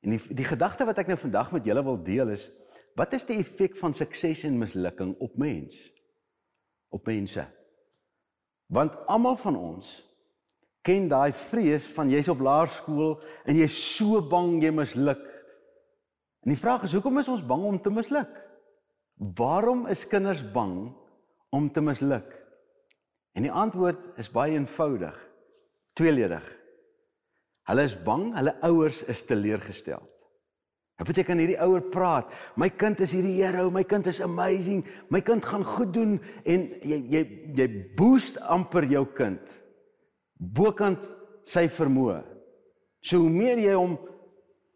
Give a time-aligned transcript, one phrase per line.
[0.00, 2.46] En die die gedagte wat ek nou vandag met julle wil deel is,
[2.98, 5.76] wat is die effek van sukses en mislukking op mens?
[6.90, 7.44] Op mense.
[8.70, 9.90] Want almal van ons
[10.86, 15.22] ken daai vrees van jy's op laerskool en jy's so bang jy misluk.
[16.40, 18.30] En die vraag is hoekom is ons bang om te misluk?
[19.36, 20.94] Waarom is kinders bang
[21.52, 22.30] om te misluk?
[23.36, 25.18] En die antwoord is baie eenvoudig.
[25.92, 26.46] Tweeledig.
[27.70, 30.02] Hulle is bang, hulle ouers is teleurgestel.
[31.00, 35.22] Dit beteken hierdie ouer praat, my kind is hierdie hero, my kind is amazing, my
[35.24, 37.22] kind gaan goed doen en jy jy
[37.56, 39.54] jy boost amper jou kind
[40.40, 41.06] bokant
[41.48, 42.18] sy vermoë.
[43.00, 43.96] So hoe meer jy hom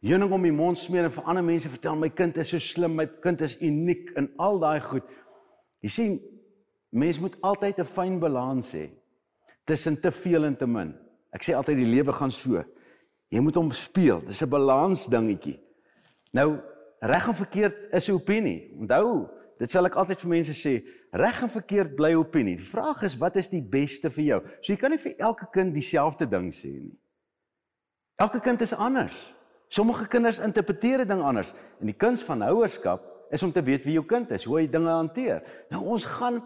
[0.05, 2.97] heuning om die mond smeer en vir ander mense vertel my kind is so slim,
[2.97, 5.05] my kind is uniek in al daai goed.
[5.85, 6.17] Jy sien,
[6.93, 8.89] mens moet altyd 'n fyn balans hê
[9.67, 10.95] tussen te veel en te min.
[11.35, 12.63] Ek sê altyd die lewe gaan so.
[13.35, 14.23] Jy moet hom speel.
[14.23, 15.59] Dis 'n balans dingetjie.
[16.33, 16.61] Nou
[17.01, 18.71] reg en verkeerd is 'n opinie.
[18.79, 19.29] Onthou,
[19.59, 22.57] dit sal ek altyd vir mense sê, reg en verkeerd bly opinie.
[22.57, 24.43] Die vraag is wat is die beste vir jou?
[24.61, 26.99] So jy kan nie vir elke kind dieselfde ding sê nie.
[28.17, 29.35] Elke kind is anders.
[29.69, 33.85] Sommige kinders interpreteer dit ding anders en die kuns van ouerskap is om te weet
[33.85, 35.43] wie jou kind is, hoe hy dinge hanteer.
[35.71, 36.43] Nou ons gaan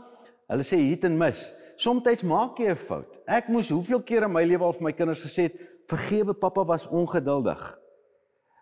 [0.48, 1.52] hulle sê hit en mis.
[1.76, 3.18] Somstyds maak jy 'n fout.
[3.26, 5.54] Ek moes hoeveel keer in my lewe al vir my kinders gesê het,
[5.88, 7.62] vergewe pappa was ongeduldig.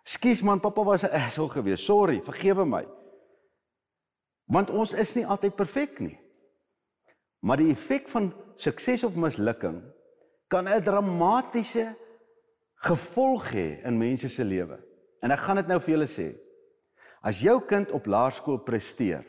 [0.07, 1.83] Skus man, pappa was 'n asshole geweest.
[1.83, 2.87] Sorry, vergewe my.
[4.45, 6.19] Want ons is nie altyd perfek nie.
[7.39, 9.83] Maar die effek van sukses of mislukking
[10.47, 11.95] kan 'n dramatiese
[12.75, 14.79] gevolg hê in mense se lewe.
[15.21, 16.35] En ek gaan dit nou vir julle sê.
[17.21, 19.25] As jou kind op laerskool presteer,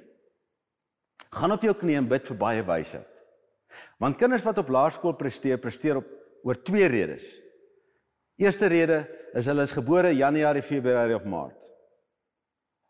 [1.30, 3.08] gaan op jou knie en bid vir baie wysheid.
[3.98, 6.06] Want kinders wat op laerskool presteer, presteer op
[6.44, 7.24] oor twee redes.
[8.38, 9.02] Eerste rede
[9.34, 11.58] is hulle is gebore Januarie, Februarie of Maart.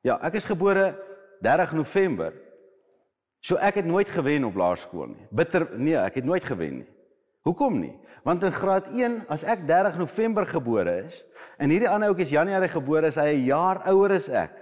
[0.05, 0.92] Ja, ek is gebore
[1.44, 2.34] 30 November.
[3.40, 5.27] So ek het nooit gewen op laerskool nie.
[5.32, 6.89] Bitter nee, ek het nooit gewen nie.
[7.48, 7.95] Hoekom nie?
[8.27, 11.23] Want in graad 1, as ek 30 November gebore is
[11.56, 14.52] en hierdie ander ouetjie is Januarie gebore, is hy 'n jaar ouer as ek.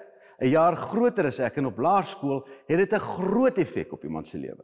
[0.41, 4.27] 'n Jaar groter as ek en op laerskool het dit 'n groot effek op iemand
[4.29, 4.63] se lewe.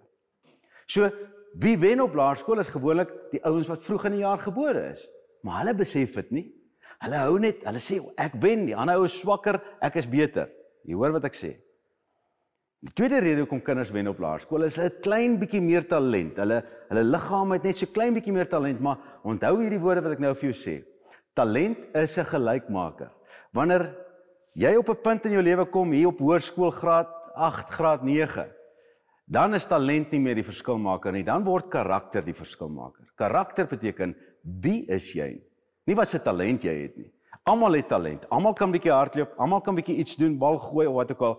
[0.87, 1.11] So,
[1.59, 5.09] wie wen op laerskool is gewoonlik die ouens wat vroeg in die jaar gebore is.
[5.43, 6.47] Maar hulle besef dit nie.
[7.03, 10.51] Hulle hou net, hulle sê ek wen, die ander ou is swakker, ek is beter.
[10.87, 11.57] Jy hoor wat ek sê?
[12.83, 16.37] Die tweede rede hoekom kinders wen op laerskool is 'n klein bietjie meer talent.
[16.37, 20.13] Hulle hulle liggaam het net so klein bietjie meer talent, maar onthou hierdie woorde wat
[20.13, 20.85] ek nou vir jou sê.
[21.35, 23.11] Talent is 'n gelykmaker.
[23.53, 23.95] Wanneer
[24.55, 28.51] jy op 'n punt in jou lewe kom hier op hoërskoolgraad 8 graad 9,
[29.27, 33.07] dan is talent nie meer die verskilmaker nie, dan word karakter die verskilmaker.
[33.17, 35.41] Karakter beteken wie is jy?
[35.87, 37.11] Nie wat se talent jy het nie.
[37.49, 38.29] Almal het talent.
[38.31, 41.37] Almal kan bietjie hardloop, almal kan bietjie iets doen, bal gooi of wat ook al.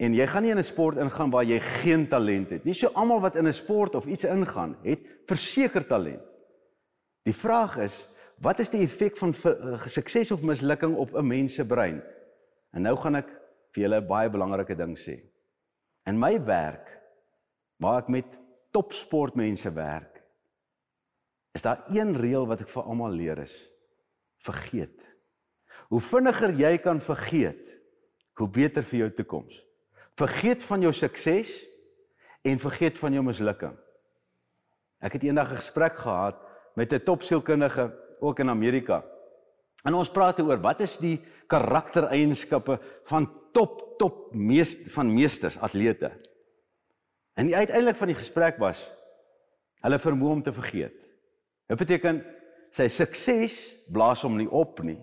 [0.00, 2.74] En jy gaan nie in 'n sport ingaan waar jy geen talent het nie.
[2.74, 6.22] So almal wat in 'n sport of iets ingaan, het verseker talent.
[7.24, 8.06] Die vraag is,
[8.40, 12.02] wat is die effek van uh, sukses of mislukking op 'n mens se brein?
[12.72, 13.28] En nou gaan ek
[13.74, 15.20] vir julle 'n baie belangrike ding sê.
[16.06, 16.98] In my werk
[17.76, 18.24] waar ek met
[18.72, 20.09] topsportmense werk,
[21.52, 23.54] is daar een reël wat ek vir almal leer is:
[24.44, 24.98] vergeet.
[25.90, 27.76] Hoe vinniger jy kan vergeet,
[28.38, 29.58] hoe beter vir jou toekoms.
[30.18, 31.50] Vergeet van jou sukses
[32.46, 33.74] en vergeet van jou mislukking.
[35.00, 36.36] Ek het eendag 'n gesprek gehad
[36.76, 39.04] met 'n topsielkundige ook in Amerika.
[39.84, 46.10] En ons praat oor wat is die karaktereienskappe van top top meest van meesters atlete.
[47.34, 48.90] En die uiteindelik van die gesprek was
[49.80, 50.96] hulle vermoë om te vergeet.
[51.70, 52.20] Dit beteken
[52.74, 53.60] sy sukses
[53.90, 54.98] blaas hom nie op nie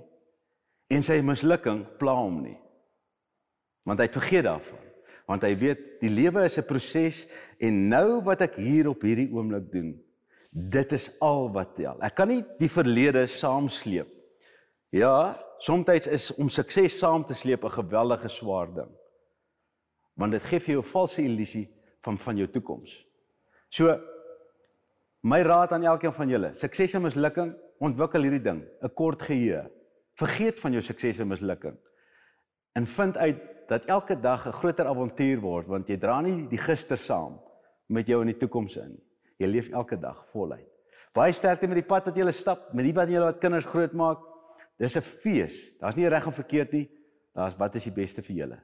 [0.92, 2.58] en sy mislukking pla hom nie.
[3.88, 4.84] Want hy het vergeet daarvan.
[5.28, 7.26] Want hy weet die lewe is 'n proses
[7.60, 9.96] en nou wat ek hier op hierdie oomblik doen
[10.58, 12.00] dit is al wat tel.
[12.02, 14.10] Ek kan nie die verlede saamsleep.
[14.96, 18.92] Ja soms is om sukses saam te sleep 'n geweldige swaar ding.
[20.16, 21.70] Want dit gee vir jou 'n valse illusie
[22.02, 23.06] van van jou toekoms.
[23.70, 24.00] So
[25.24, 29.70] my raad aan elkeen van julle sukses en mislukking ontwikkel hierdie ding 'n kort geheue
[30.18, 31.78] vergeet van jou sukses en mislukking
[32.76, 36.58] en vind uit dat elke dag 'n groter avontuur word want jy dra nie die
[36.58, 37.40] gister saam
[37.88, 38.96] met jou in die toekoms in.
[39.40, 40.68] Jy leef elke dag voluit.
[41.16, 44.20] Baie sterkte met die pad wat jy stap, met die wat jy wat kinders grootmaak.
[44.78, 45.54] Dis 'n fees.
[45.80, 46.90] Daar's nie reg of verkeerd nie.
[47.34, 48.60] Daar's wat is die beste vir julle.